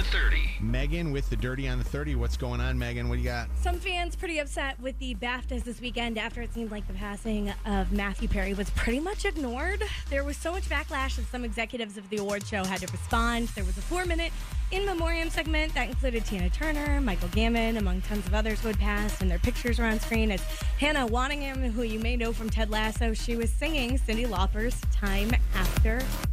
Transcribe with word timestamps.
The 0.00 0.06
30. 0.06 0.50
Megan 0.60 1.12
with 1.12 1.28
the 1.28 1.36
Dirty 1.36 1.68
on 1.68 1.76
the 1.76 1.84
30. 1.84 2.14
What's 2.14 2.38
going 2.38 2.58
on, 2.58 2.78
Megan? 2.78 3.10
What 3.10 3.16
do 3.16 3.20
you 3.20 3.28
got? 3.28 3.48
Some 3.60 3.78
fans 3.78 4.16
pretty 4.16 4.38
upset 4.38 4.80
with 4.80 4.98
the 4.98 5.14
BAFTAs 5.16 5.62
this 5.62 5.78
weekend 5.78 6.16
after 6.16 6.40
it 6.40 6.54
seemed 6.54 6.70
like 6.70 6.86
the 6.86 6.94
passing 6.94 7.52
of 7.66 7.92
Matthew 7.92 8.26
Perry 8.26 8.54
was 8.54 8.70
pretty 8.70 8.98
much 8.98 9.26
ignored. 9.26 9.82
There 10.08 10.24
was 10.24 10.38
so 10.38 10.52
much 10.52 10.70
backlash 10.70 11.16
that 11.16 11.26
some 11.30 11.44
executives 11.44 11.98
of 11.98 12.08
the 12.08 12.16
award 12.16 12.46
show 12.46 12.64
had 12.64 12.80
to 12.80 12.86
respond. 12.86 13.48
There 13.48 13.62
was 13.62 13.76
a 13.76 13.82
four 13.82 14.06
minute 14.06 14.32
in 14.70 14.86
memoriam 14.86 15.28
segment 15.28 15.74
that 15.74 15.90
included 15.90 16.24
Tina 16.24 16.48
Turner, 16.48 16.98
Michael 17.02 17.28
Gambon, 17.28 17.76
among 17.76 18.00
tons 18.00 18.26
of 18.26 18.32
others 18.32 18.58
who 18.60 18.68
had 18.68 18.78
passed, 18.78 19.20
and 19.20 19.30
their 19.30 19.38
pictures 19.40 19.78
were 19.78 19.84
on 19.84 20.00
screen 20.00 20.30
as 20.30 20.40
Hannah 20.78 21.06
Waddingham, 21.06 21.72
who 21.72 21.82
you 21.82 21.98
may 21.98 22.16
know 22.16 22.32
from 22.32 22.48
Ted 22.48 22.70
Lasso, 22.70 23.12
she 23.12 23.36
was 23.36 23.50
singing 23.52 23.98
Cyndi 23.98 24.26
Lauper's 24.26 24.80
Time 24.92 25.30
After 25.54 25.98
Time. 25.98 26.29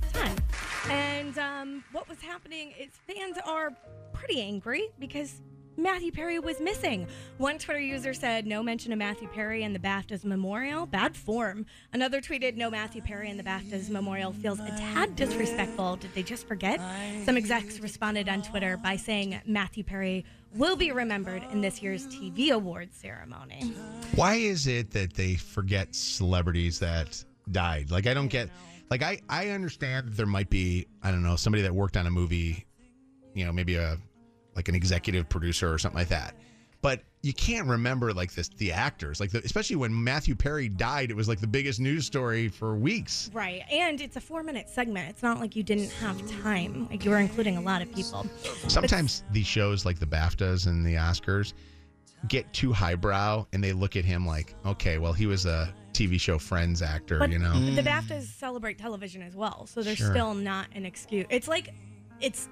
And 0.90 1.38
um, 1.38 1.84
what 1.91 2.08
was 2.08 2.22
happening 2.22 2.73
is 2.80 2.90
fans 3.08 3.38
are 3.45 3.72
pretty 4.14 4.41
angry 4.41 4.89
because 5.00 5.42
Matthew 5.80 6.12
Perry 6.12 6.39
was 6.39 6.59
missing. 6.59 7.08
One 7.38 7.59
Twitter 7.59 7.80
user 7.80 8.14
said, 8.14 8.48
No 8.48 8.64
mention 8.64 8.92
of 8.92 8.97
Matthew 8.97 9.28
Perry 9.28 9.62
in 9.62 9.73
the 9.73 9.80
BAFTAs 9.80 10.25
memorial. 10.25 10.88
Bad 10.88 11.16
form. 11.16 11.67
Another 11.94 12.20
tweeted, 12.20 12.56
No 12.56 12.72
Matthew 12.72 13.02
Perry 13.02 13.30
in 13.30 13.38
the 13.38 13.44
BAFTAs 13.44 13.89
memorial 13.89 14.31
feels 14.31 14.59
a 14.59 14.70
tad 14.70 15.16
disrespectful. 15.16 15.97
Did 15.97 16.16
they 16.16 16.23
just 16.23 16.47
forget? 16.47 16.81
Some 17.25 17.38
execs 17.38 17.80
responded 17.80 18.28
on 18.28 18.42
Twitter 18.42 18.78
by 18.78 18.95
saying 18.95 19.40
Matthew 19.45 19.84
Perry 19.84 20.25
will 20.56 20.75
be 20.75 20.92
remembered 20.92 21.44
in 21.52 21.62
this 21.62 21.81
year's 21.81 22.08
TV 22.08 22.50
awards 22.50 22.97
ceremony. 22.97 23.75
Why 24.16 24.36
is 24.36 24.66
it 24.66 24.90
that 24.92 25.14
they 25.14 25.36
forget 25.36 25.94
celebrities 25.94 26.80
that 26.80 27.23
died? 27.52 27.92
Like, 27.92 28.08
I 28.08 28.16
don't 28.16 28.30
get. 28.30 28.50
Like, 28.90 29.04
I 29.04 29.22
I 29.30 29.50
understand 29.50 30.08
that 30.08 30.18
there 30.18 30.26
might 30.26 30.50
be 30.50 30.88
I 31.04 31.12
don't 31.12 31.24
know 31.24 31.36
somebody 31.36 31.64
that 31.64 31.74
worked 31.74 31.98
on 31.98 32.08
a 32.08 32.12
movie, 32.12 32.66
you 33.34 33.46
know, 33.46 33.52
maybe 33.52 33.76
a 33.76 33.98
like 34.56 34.70
an 34.70 34.76
executive 34.76 35.30
producer 35.30 35.72
or 35.72 35.78
something 35.78 36.00
like 36.00 36.10
that. 36.10 36.36
But 36.82 37.02
you 37.22 37.34
can't 37.34 37.68
remember 37.68 38.14
like 38.14 38.34
this 38.34 38.50
the 38.50 38.72
actors, 38.72 39.20
like 39.20 39.32
the, 39.32 39.40
especially 39.40 39.76
when 39.76 40.04
Matthew 40.04 40.36
Perry 40.36 40.70
died. 40.70 41.12
It 41.12 41.16
was 41.16 41.28
like 41.28 41.42
the 41.42 41.48
biggest 41.48 41.80
news 41.80 42.06
story 42.06 42.48
for 42.48 42.76
weeks. 42.76 43.30
Right. 43.34 43.64
And 43.72 44.00
it's 44.00 44.16
a 44.16 44.22
four 44.22 44.44
minute 44.44 44.70
segment. 44.70 45.10
It's 45.10 45.24
not 45.24 45.40
like 45.40 45.56
you 45.56 45.64
didn't 45.64 45.92
have 45.94 46.18
time. 46.44 46.88
Like 46.90 47.04
you 47.04 47.12
were 47.12 47.18
including 47.18 47.58
a 47.58 47.62
lot 47.62 47.82
of 47.82 47.94
people. 47.94 48.26
Sometimes 48.68 49.24
these 49.32 49.48
shows 49.48 49.86
like 49.86 50.00
the 50.00 50.06
BAFTAs 50.06 50.68
and 50.68 50.86
the 50.86 50.96
Oscars 50.96 51.54
get 52.28 52.52
too 52.54 52.74
highbrow 52.74 53.46
and 53.54 53.64
they 53.64 53.74
look 53.74 53.96
at 53.96 54.06
him 54.06 54.26
like, 54.26 54.56
okay, 54.66 54.98
well, 54.98 55.14
he 55.14 55.26
was 55.26 55.46
a 55.46 55.74
TV 55.98 56.20
show 56.20 56.38
Friends 56.38 56.81
actor, 56.84 57.17
But 57.17 57.31
you 57.31 57.40
know? 57.40 57.53
the 57.53 57.81
mm. 57.81 57.86
BAFTAs 57.86 58.26
celebrate 58.38 58.78
television 58.78 59.22
as 59.23 59.36
well, 59.36 59.66
so 59.66 59.81
they're 59.81 59.95
Sure. 59.95 60.12
still 60.12 60.34
not 60.36 60.67
an 60.76 60.86
excuse. 60.86 61.26
It's 61.30 61.48
like 61.48 61.73
it's 62.22 62.48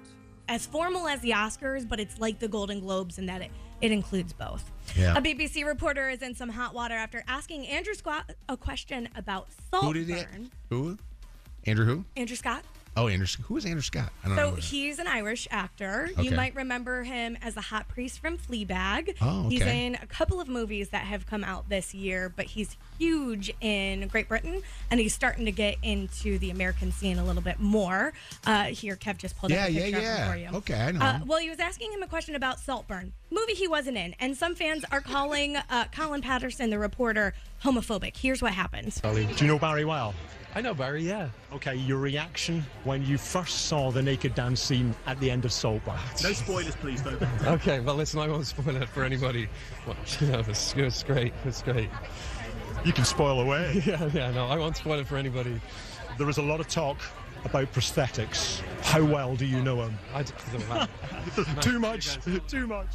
as 0.48 0.66
formal 0.66 1.06
as 1.06 1.20
the 1.20 1.30
Oscars, 1.30 1.88
but 1.88 2.00
it's 2.00 2.18
like 2.18 2.38
the 2.40 2.48
Golden 2.48 2.80
Globes 2.80 3.18
in 3.18 3.26
that 3.26 3.42
it, 3.42 3.50
it 3.80 3.92
includes 3.92 4.32
both. 4.32 4.70
Yeah. 4.96 5.16
A 5.16 5.20
BBC 5.20 5.64
reporter 5.64 6.08
is 6.08 6.22
in 6.22 6.34
some 6.34 6.48
hot 6.48 6.74
water 6.74 6.94
after 6.94 7.22
asking 7.28 7.66
Andrew 7.68 7.94
Scott 7.94 8.32
a 8.48 8.56
question 8.56 9.08
about 9.14 9.46
Who 9.72 9.78
Saltburn. 9.80 10.06
did 10.06 10.10
it? 10.10 10.26
Who? 10.70 10.98
Andrew 11.64 11.84
who? 11.84 12.04
Andrew 12.16 12.36
Scott. 12.36 12.64
Oh, 12.98 13.08
Andrew. 13.08 13.26
Who 13.44 13.56
is 13.58 13.66
Andrew 13.66 13.82
Scott? 13.82 14.10
I 14.24 14.28
don't 14.28 14.36
So 14.38 14.50
know. 14.50 14.56
he's 14.56 14.98
an 14.98 15.06
Irish 15.06 15.46
actor. 15.50 16.08
Okay. 16.12 16.22
You 16.22 16.30
might 16.30 16.54
remember 16.54 17.02
him 17.02 17.36
as 17.42 17.54
the 17.54 17.60
hot 17.60 17.88
priest 17.88 18.20
from 18.20 18.38
Fleabag. 18.38 19.16
Oh, 19.20 19.48
He's 19.50 19.60
in 19.60 19.96
a 19.96 20.06
couple 20.06 20.40
of 20.40 20.48
movies 20.48 20.88
that 20.90 21.02
have 21.04 21.26
come 21.26 21.44
out 21.44 21.68
this 21.68 21.92
year, 21.92 22.32
but 22.34 22.46
he's 22.46 22.76
huge 22.98 23.52
in 23.60 24.08
Great 24.08 24.28
Britain, 24.28 24.62
and 24.90 24.98
he's 24.98 25.14
starting 25.14 25.44
to 25.44 25.52
get 25.52 25.76
into 25.82 26.38
the 26.38 26.50
American 26.50 26.90
scene 26.90 27.18
a 27.18 27.24
little 27.24 27.42
bit 27.42 27.60
more. 27.60 28.14
Uh, 28.46 28.64
here, 28.64 28.96
Kev 28.96 29.18
just 29.18 29.36
pulled 29.36 29.52
Yeah, 29.52 29.64
up 29.64 29.68
a 29.68 29.72
yeah, 29.72 29.82
picture 29.82 29.96
of 29.98 30.02
yeah. 30.02 30.16
him 30.24 30.32
for 30.32 30.38
you. 30.38 30.58
Okay, 30.60 30.80
I 30.80 30.92
know 30.92 31.00
Uh, 31.04 31.20
well, 31.26 31.38
he 31.38 31.50
was 31.50 31.60
asking 31.60 31.92
him 31.92 32.02
a 32.02 32.06
question 32.06 32.34
about 32.34 32.58
Saltburn, 32.60 33.12
movie 33.30 33.52
he 33.52 33.68
wasn't 33.68 33.98
in, 33.98 34.14
and 34.20 34.34
some 34.34 34.54
fans 34.54 34.84
are 34.90 35.02
calling 35.02 35.56
uh, 35.56 35.84
Colin 35.94 36.22
Paterson, 36.22 36.70
the 36.70 36.78
reporter, 36.78 37.34
homophobic. 37.62 38.16
Here's 38.16 38.40
what 38.40 38.52
happened. 38.52 38.94
Do 39.02 39.20
you 39.38 39.46
know 39.46 39.58
Barry 39.58 39.84
well? 39.84 40.14
I 40.56 40.62
know 40.62 40.72
Barry, 40.72 41.06
yeah. 41.06 41.28
Okay, 41.52 41.74
your 41.74 41.98
reaction 41.98 42.64
when 42.84 43.04
you 43.04 43.18
first 43.18 43.66
saw 43.66 43.90
the 43.90 44.00
naked 44.00 44.34
dance 44.34 44.58
scene 44.58 44.94
at 45.06 45.20
the 45.20 45.30
end 45.30 45.44
of 45.44 45.52
Saltburn. 45.52 45.98
No 46.22 46.32
spoilers, 46.32 46.74
please, 46.76 47.02
though. 47.02 47.18
Okay, 47.44 47.80
well, 47.80 47.94
listen, 47.94 48.20
I 48.20 48.28
won't 48.28 48.46
spoil 48.46 48.74
it 48.76 48.88
for 48.88 49.04
anybody. 49.04 49.50
Well, 49.86 49.96
you 50.18 50.28
know, 50.28 50.38
it's, 50.38 50.74
it's 50.74 51.02
great. 51.02 51.34
It's 51.44 51.60
great. 51.60 51.90
You 52.86 52.94
can 52.94 53.04
spoil 53.04 53.40
away. 53.40 53.82
Yeah, 53.86 54.08
yeah, 54.14 54.30
no, 54.30 54.46
I 54.46 54.56
won't 54.56 54.78
spoil 54.78 54.98
it 54.98 55.06
for 55.06 55.18
anybody. 55.18 55.60
There 56.16 56.26
was 56.26 56.38
a 56.38 56.42
lot 56.42 56.60
of 56.60 56.68
talk 56.68 56.96
about 57.44 57.70
prosthetics. 57.74 58.60
How 58.80 59.04
well 59.04 59.36
do 59.36 59.44
you 59.44 59.60
know 59.62 59.76
them? 59.76 59.98
I 60.14 60.22
d- 60.22 60.32
it 60.38 60.52
doesn't 60.54 60.68
matter. 60.70 61.60
Too 61.60 61.78
much. 61.78 62.18
Too 62.48 62.66
much. 62.66 62.88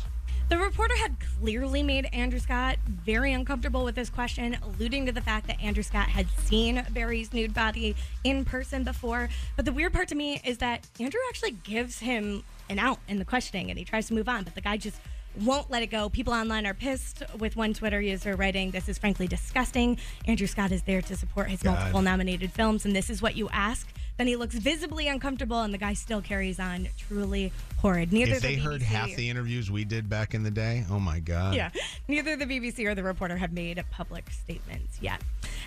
The 0.51 0.57
reporter 0.57 0.97
had 0.97 1.16
clearly 1.39 1.81
made 1.81 2.09
Andrew 2.12 2.38
Scott 2.38 2.75
very 2.85 3.31
uncomfortable 3.31 3.85
with 3.85 3.95
this 3.95 4.09
question, 4.09 4.57
alluding 4.62 5.06
to 5.06 5.13
the 5.13 5.22
fact 5.22 5.47
that 5.47 5.62
Andrew 5.62 5.81
Scott 5.81 6.09
had 6.09 6.28
seen 6.44 6.85
Barry's 6.89 7.31
nude 7.31 7.53
body 7.53 7.95
in 8.25 8.44
person 8.44 8.84
before. 8.84 9.29
But 9.56 9.63
the 9.63 9.72
weird 9.72 9.94
part 9.94 10.09
to 10.09 10.16
me 10.16 10.41
is 10.44 10.57
that 10.57 10.85
Andrew 11.00 11.22
actually 11.29 11.51
gives 11.51 12.00
him 12.00 12.44
an 12.69 12.79
out 12.79 13.00
in 13.07 13.17
the 13.17 13.23
questioning 13.23 13.69
and 13.69 13.79
he 13.79 13.85
tries 13.85 14.07
to 14.07 14.13
move 14.13 14.28
on, 14.28 14.44
but 14.44 14.53
the 14.53 14.59
guy 14.59 14.75
just 14.75 15.00
won't 15.39 15.72
let 15.72 15.84
it 15.84 15.88
go. 15.88 16.09
People 16.09 16.34
online 16.34 16.68
are 16.68 16.73
pissed 16.73 17.23
with 17.39 17.56
one 17.56 17.73
Twitter 17.73 18.01
user 18.01 18.35
writing, 18.35 18.72
This 18.72 18.89
is 18.89 18.97
frankly 18.97 19.29
disgusting. 19.29 19.97
Andrew 20.28 20.47
Scott 20.47 20.73
is 20.73 20.81
there 20.81 21.01
to 21.01 21.16
support 21.16 21.50
his 21.50 21.63
God. 21.63 21.75
multiple 21.75 22.01
nominated 22.01 22.51
films, 22.51 22.83
and 22.83 22.94
this 22.94 23.09
is 23.09 23.22
what 23.22 23.38
you 23.38 23.47
ask. 23.53 23.88
Then 24.21 24.27
he 24.27 24.35
looks 24.35 24.53
visibly 24.53 25.07
uncomfortable, 25.07 25.61
and 25.61 25.73
the 25.73 25.79
guy 25.79 25.95
still 25.95 26.21
carries 26.21 26.59
on. 26.59 26.87
Truly 27.07 27.51
horrid. 27.79 28.13
Neither 28.13 28.33
if 28.35 28.41
the 28.43 28.49
they 28.49 28.55
heard 28.55 28.83
half 28.83 29.15
the 29.15 29.27
interviews 29.27 29.71
we 29.71 29.83
did 29.83 30.07
back 30.09 30.35
in 30.35 30.43
the 30.43 30.51
day, 30.51 30.85
oh 30.91 30.99
my 30.99 31.19
god. 31.19 31.55
yeah. 31.55 31.71
Neither 32.07 32.35
the 32.35 32.45
BBC 32.45 32.85
or 32.85 32.93
the 32.93 33.01
reporter 33.01 33.35
have 33.35 33.51
made 33.51 33.83
public 33.89 34.29
statements 34.29 34.99
yet. 35.01 35.21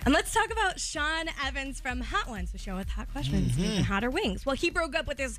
And 0.05 0.13
let's 0.13 0.33
talk 0.33 0.49
about 0.53 0.79
Sean 0.79 1.25
Evans 1.45 1.81
from 1.81 1.99
Hot 1.99 2.29
Ones, 2.29 2.53
the 2.53 2.57
show 2.57 2.77
with 2.77 2.87
hot 2.87 3.11
questions, 3.11 3.51
Mm-hmm. 3.57 3.81
hotter 3.81 4.09
wings. 4.09 4.45
Well, 4.45 4.55
he 4.55 4.69
broke 4.69 4.95
up 4.95 5.05
with 5.05 5.17
his 5.17 5.37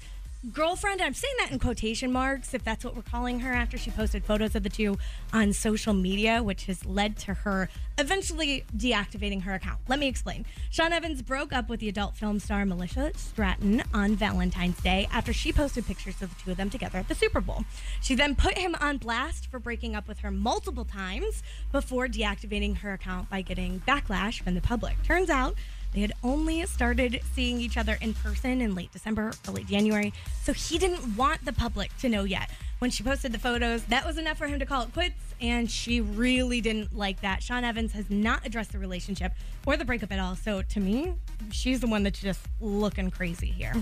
girlfriend. 0.52 1.02
I'm 1.02 1.14
saying 1.14 1.34
that 1.38 1.50
in 1.50 1.58
quotation 1.58 2.12
marks, 2.12 2.54
if 2.54 2.62
that's 2.62 2.84
what 2.84 2.94
we're 2.94 3.02
calling 3.02 3.40
her, 3.40 3.52
after 3.52 3.76
she 3.76 3.90
posted 3.90 4.24
photos 4.24 4.54
of 4.54 4.62
the 4.62 4.68
two 4.68 4.96
on 5.32 5.52
social 5.52 5.92
media, 5.92 6.42
which 6.42 6.66
has 6.66 6.84
led 6.86 7.16
to 7.18 7.34
her 7.34 7.68
eventually 7.98 8.64
deactivating 8.76 9.42
her 9.42 9.54
account. 9.54 9.80
Let 9.88 9.98
me 9.98 10.06
explain. 10.06 10.44
Sean 10.70 10.92
Evans 10.92 11.22
broke 11.22 11.52
up 11.52 11.68
with 11.68 11.80
the 11.80 11.88
adult 11.88 12.14
film 12.14 12.38
star 12.38 12.64
Melissa 12.64 13.12
Stratton 13.16 13.82
on 13.92 14.14
Valentine's 14.14 14.80
Day 14.82 15.08
after 15.10 15.32
she 15.32 15.52
posted 15.52 15.86
pictures 15.86 16.20
of 16.22 16.36
the 16.36 16.44
two 16.44 16.50
of 16.52 16.56
them 16.56 16.70
together 16.70 16.98
at 16.98 17.08
the 17.08 17.14
Super 17.14 17.40
Bowl. 17.40 17.64
She 18.00 18.14
then 18.14 18.36
put 18.36 18.58
him 18.58 18.76
on 18.80 18.98
blast 18.98 19.50
for 19.50 19.58
breaking 19.58 19.96
up 19.96 20.06
with 20.06 20.18
her 20.18 20.30
multiple 20.30 20.84
times 20.84 21.42
before 21.72 22.06
deactivating 22.06 22.78
her 22.78 22.92
account 22.92 23.30
by 23.30 23.42
getting 23.42 23.80
backlash 23.80 24.42
from 24.42 24.54
the 24.54 24.60
public. 24.60 25.02
Turns 25.02 25.30
out 25.30 25.56
they 25.92 26.00
had 26.00 26.12
only 26.22 26.64
started 26.66 27.20
seeing 27.34 27.60
each 27.60 27.76
other 27.76 27.96
in 28.00 28.14
person 28.14 28.60
in 28.60 28.74
late 28.74 28.92
December, 28.92 29.32
early 29.48 29.64
January, 29.64 30.12
so 30.42 30.52
he 30.52 30.78
didn't 30.78 31.16
want 31.16 31.44
the 31.44 31.52
public 31.52 31.96
to 31.98 32.08
know 32.08 32.24
yet. 32.24 32.50
When 32.78 32.90
she 32.90 33.02
posted 33.02 33.32
the 33.32 33.38
photos, 33.38 33.84
that 33.84 34.04
was 34.04 34.18
enough 34.18 34.36
for 34.36 34.46
him 34.46 34.58
to 34.58 34.66
call 34.66 34.82
it 34.82 34.92
quits, 34.92 35.14
and 35.40 35.70
she 35.70 36.02
really 36.02 36.60
didn't 36.60 36.94
like 36.94 37.22
that. 37.22 37.42
Sean 37.42 37.64
Evans 37.64 37.92
has 37.92 38.10
not 38.10 38.44
addressed 38.44 38.72
the 38.72 38.78
relationship 38.78 39.32
or 39.64 39.78
the 39.78 39.84
breakup 39.84 40.12
at 40.12 40.18
all, 40.18 40.36
so 40.36 40.60
to 40.60 40.80
me, 40.80 41.14
she's 41.50 41.80
the 41.80 41.86
one 41.86 42.02
that's 42.02 42.20
just 42.20 42.40
looking 42.60 43.10
crazy 43.10 43.46
here. 43.46 43.72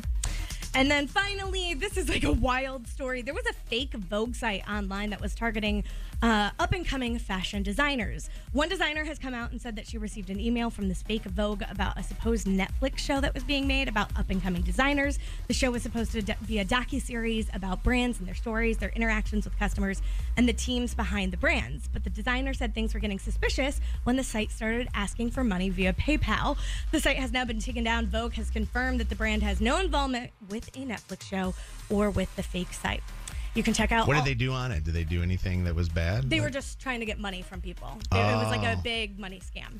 And 0.76 0.90
then 0.90 1.06
finally, 1.06 1.74
this 1.74 1.96
is 1.96 2.08
like 2.08 2.24
a 2.24 2.32
wild 2.32 2.88
story. 2.88 3.22
There 3.22 3.32
was 3.32 3.46
a 3.46 3.52
fake 3.52 3.94
Vogue 3.94 4.34
site 4.34 4.68
online 4.68 5.10
that 5.10 5.20
was 5.20 5.32
targeting 5.32 5.84
uh, 6.20 6.50
up 6.58 6.72
and 6.72 6.84
coming 6.84 7.16
fashion 7.16 7.62
designers. 7.62 8.28
One 8.52 8.68
designer 8.68 9.04
has 9.04 9.18
come 9.18 9.34
out 9.34 9.52
and 9.52 9.62
said 9.62 9.76
that 9.76 9.86
she 9.86 9.98
received 9.98 10.30
an 10.30 10.40
email 10.40 10.70
from 10.70 10.88
this 10.88 11.00
fake 11.00 11.22
Vogue 11.24 11.62
about 11.70 11.96
a 11.96 12.02
supposed 12.02 12.48
Netflix 12.48 12.98
show 12.98 13.20
that 13.20 13.34
was 13.34 13.44
being 13.44 13.68
made 13.68 13.86
about 13.86 14.08
up 14.18 14.30
and 14.30 14.42
coming 14.42 14.62
designers. 14.62 15.20
The 15.46 15.54
show 15.54 15.70
was 15.70 15.82
supposed 15.82 16.10
to 16.12 16.36
be 16.44 16.58
a 16.58 16.64
docu 16.64 17.00
series 17.00 17.48
about 17.54 17.84
brands 17.84 18.18
and 18.18 18.26
their 18.26 18.34
stories, 18.34 18.78
their 18.78 18.88
interactions 18.90 19.44
with 19.44 19.56
customers, 19.58 20.02
and 20.36 20.48
the 20.48 20.52
teams 20.52 20.92
behind 20.92 21.32
the 21.32 21.36
brands. 21.36 21.88
But 21.92 22.02
the 22.02 22.10
designer 22.10 22.52
said 22.52 22.74
things 22.74 22.94
were 22.94 23.00
getting 23.00 23.20
suspicious 23.20 23.80
when 24.02 24.16
the 24.16 24.24
site 24.24 24.50
started 24.50 24.88
asking 24.92 25.30
for 25.30 25.44
money 25.44 25.70
via 25.70 25.92
PayPal. 25.92 26.56
The 26.90 27.00
site 27.00 27.18
has 27.18 27.30
now 27.30 27.44
been 27.44 27.60
taken 27.60 27.84
down. 27.84 28.06
Vogue 28.06 28.32
has 28.32 28.50
confirmed 28.50 28.98
that 28.98 29.08
the 29.08 29.14
brand 29.14 29.44
has 29.44 29.60
no 29.60 29.78
involvement 29.78 30.32
with 30.48 30.63
a 30.68 30.84
Netflix 30.86 31.22
show 31.28 31.54
or 31.90 32.10
with 32.10 32.34
the 32.36 32.42
fake 32.42 32.72
site. 32.72 33.02
You 33.54 33.62
can 33.62 33.72
check 33.74 33.92
out. 33.92 34.06
What 34.08 34.16
all- 34.16 34.24
did 34.24 34.30
they 34.30 34.34
do 34.34 34.52
on 34.52 34.72
it? 34.72 34.82
Did 34.84 34.94
they 34.94 35.04
do 35.04 35.22
anything 35.22 35.64
that 35.64 35.74
was 35.74 35.88
bad? 35.88 36.28
They 36.28 36.40
were 36.40 36.50
just 36.50 36.80
trying 36.80 37.00
to 37.00 37.06
get 37.06 37.18
money 37.20 37.40
from 37.42 37.60
people. 37.60 37.96
It, 38.12 38.16
it 38.16 38.34
was 38.36 38.48
like 38.48 38.64
a 38.64 38.76
Oh. 38.78 38.82
big 38.82 39.18
money 39.18 39.40
scam. 39.40 39.78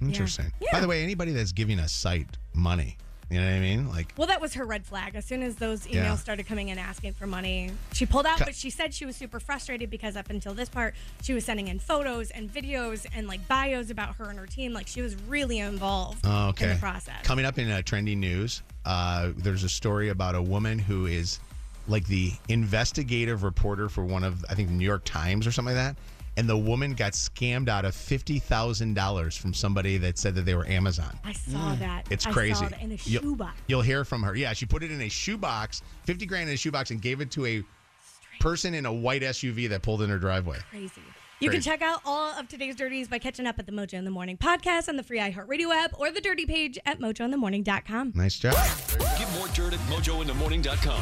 interesting. 0.00 0.52
Yeah. 0.60 0.68
By 0.72 0.80
the 0.80 0.88
way, 0.88 1.02
anybody 1.02 1.32
that's 1.32 1.52
giving 1.52 1.78
a 1.78 1.88
site 1.88 2.36
money, 2.52 2.98
you 3.30 3.40
know 3.40 3.46
what 3.46 3.54
I 3.54 3.60
mean? 3.60 3.88
Like, 3.88 4.12
Well, 4.16 4.26
that 4.28 4.40
was 4.40 4.54
her 4.54 4.64
red 4.64 4.84
flag. 4.84 5.14
As 5.14 5.24
soon 5.24 5.42
as 5.42 5.56
those 5.56 5.86
emails 5.86 5.94
Yeah. 5.94 6.16
started 6.16 6.46
coming 6.46 6.68
in 6.68 6.78
asking 6.78 7.14
for 7.14 7.26
money, 7.26 7.70
she 7.92 8.06
pulled 8.06 8.26
out. 8.26 8.38
But 8.38 8.54
she 8.54 8.70
said 8.70 8.92
she 8.94 9.06
was 9.06 9.16
super 9.16 9.40
frustrated 9.40 9.90
because 9.90 10.16
up 10.16 10.30
until 10.30 10.54
this 10.54 10.68
part, 10.68 10.94
she 11.22 11.32
was 11.34 11.44
sending 11.44 11.68
in 11.68 11.78
photos 11.78 12.30
and 12.30 12.52
videos 12.52 13.06
and 13.14 13.26
like 13.26 13.46
bios 13.48 13.90
about 13.90 14.16
her 14.16 14.30
and 14.30 14.38
her 14.38 14.46
team. 14.46 14.72
Like 14.72 14.86
she 14.86 15.00
was 15.02 15.16
really 15.28 15.58
involved 15.58 16.20
Oh, 16.24 16.48
okay. 16.48 16.66
in 16.66 16.70
the 16.74 16.78
process. 16.80 17.22
Coming 17.22 17.44
up 17.44 17.58
in 17.58 17.70
uh, 17.70 17.82
trending 17.82 18.20
news, 18.20 18.62
uh, 18.84 19.30
there's 19.36 19.64
a 19.64 19.68
story 19.68 20.10
about 20.10 20.34
a 20.34 20.42
woman 20.42 20.78
who 20.78 21.06
is 21.06 21.40
like 21.88 22.06
the 22.06 22.32
investigative 22.48 23.42
reporter 23.42 23.88
for 23.88 24.04
one 24.04 24.24
of, 24.24 24.44
I 24.48 24.54
think, 24.54 24.68
the 24.68 24.74
New 24.74 24.84
York 24.86 25.02
Times 25.04 25.46
or 25.46 25.52
something 25.52 25.74
like 25.76 25.84
that. 25.94 25.96
And 26.36 26.48
the 26.48 26.56
woman 26.56 26.94
got 26.94 27.12
scammed 27.12 27.68
out 27.68 27.84
of 27.84 27.94
fifty 27.94 28.38
thousand 28.38 28.94
dollars 28.94 29.36
from 29.36 29.54
somebody 29.54 29.98
that 29.98 30.18
said 30.18 30.34
that 30.34 30.42
they 30.42 30.54
were 30.54 30.66
Amazon. 30.66 31.18
I 31.24 31.32
saw 31.32 31.74
mm. 31.74 31.78
that. 31.78 32.06
It's 32.10 32.26
I 32.26 32.32
crazy. 32.32 32.54
Saw 32.54 32.66
it 32.66 32.74
in 32.80 32.92
a 32.92 32.98
You'll- 33.04 33.22
shoebox. 33.22 33.60
You'll 33.68 33.82
hear 33.82 34.04
from 34.04 34.22
her. 34.22 34.34
Yeah, 34.34 34.52
she 34.52 34.66
put 34.66 34.82
it 34.82 34.90
in 34.90 35.00
a 35.00 35.08
shoebox, 35.08 35.82
fifty 36.04 36.26
grand 36.26 36.48
in 36.48 36.54
a 36.54 36.58
shoebox, 36.58 36.90
and 36.90 37.00
gave 37.00 37.20
it 37.20 37.30
to 37.32 37.46
a 37.46 37.62
person 38.40 38.74
in 38.74 38.86
a 38.86 38.92
white 38.92 39.22
SUV 39.22 39.68
that 39.68 39.82
pulled 39.82 40.02
in 40.02 40.10
her 40.10 40.18
driveway. 40.18 40.58
Crazy. 40.70 41.02
You 41.40 41.50
can 41.50 41.60
check 41.60 41.82
out 41.82 42.00
all 42.06 42.30
of 42.38 42.48
today's 42.48 42.76
dirties 42.76 43.08
by 43.08 43.18
catching 43.18 43.46
up 43.46 43.58
at 43.58 43.66
the 43.66 43.72
Mojo 43.72 43.94
in 43.94 44.04
the 44.04 44.10
Morning 44.10 44.36
podcast 44.38 44.88
on 44.88 44.96
the 44.96 45.02
free 45.02 45.18
iHeartRadio 45.18 45.74
app 45.74 45.98
or 45.98 46.10
the 46.10 46.20
dirty 46.20 46.46
page 46.46 46.78
at 46.86 47.00
mojointhemorning.com. 47.00 48.12
Nice 48.14 48.38
job. 48.38 48.54
Get 49.18 49.30
more 49.36 49.48
dirt 49.48 49.74
at 49.74 49.80
mojointhemorning.com. 49.80 51.00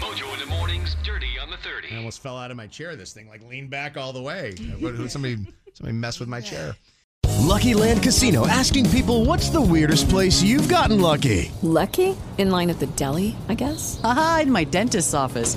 Mojo 0.00 0.32
in 0.32 0.40
the 0.40 0.46
mornings, 0.46 0.96
dirty 1.02 1.26
on 1.26 1.29
the 1.29 1.29
30. 1.60 1.94
I 1.94 1.96
almost 1.98 2.22
fell 2.22 2.36
out 2.36 2.50
of 2.50 2.56
my 2.56 2.66
chair. 2.66 2.96
This 2.96 3.12
thing 3.12 3.28
like 3.28 3.42
leaned 3.48 3.70
back 3.70 3.96
all 3.96 4.12
the 4.12 4.22
way. 4.22 4.54
What- 4.80 4.94
who- 4.94 5.08
somebody, 5.08 5.36
somebody 5.74 5.96
messed 5.96 6.20
with 6.20 6.28
my 6.28 6.40
chair. 6.40 6.74
Lucky 7.40 7.74
Land 7.74 8.02
Casino 8.02 8.46
asking 8.46 8.88
people 8.90 9.24
what's 9.24 9.48
the 9.50 9.60
weirdest 9.60 10.08
place 10.08 10.42
you've 10.42 10.68
gotten 10.68 11.00
lucky? 11.00 11.50
Lucky? 11.62 12.16
In 12.38 12.50
line 12.50 12.70
at 12.70 12.78
the 12.80 12.86
deli, 12.86 13.34
I 13.48 13.54
guess? 13.54 14.00
Aha, 14.04 14.40
in 14.42 14.52
my 14.52 14.64
dentist's 14.64 15.14
office. 15.14 15.56